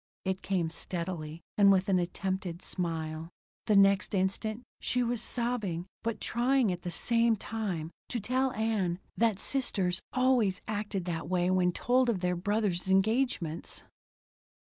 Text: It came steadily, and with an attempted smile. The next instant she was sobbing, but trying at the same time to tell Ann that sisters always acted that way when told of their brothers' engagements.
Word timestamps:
It 0.25 0.41
came 0.41 0.71
steadily, 0.71 1.41
and 1.59 1.71
with 1.71 1.87
an 1.87 1.99
attempted 1.99 2.63
smile. 2.63 3.29
The 3.67 3.75
next 3.75 4.15
instant 4.15 4.63
she 4.79 5.03
was 5.03 5.21
sobbing, 5.21 5.85
but 6.01 6.19
trying 6.19 6.71
at 6.71 6.81
the 6.81 6.89
same 6.89 7.35
time 7.35 7.91
to 8.09 8.19
tell 8.19 8.51
Ann 8.53 8.97
that 9.15 9.37
sisters 9.37 10.01
always 10.11 10.59
acted 10.67 11.05
that 11.05 11.29
way 11.29 11.51
when 11.51 11.71
told 11.71 12.09
of 12.09 12.21
their 12.21 12.35
brothers' 12.35 12.89
engagements. 12.89 13.83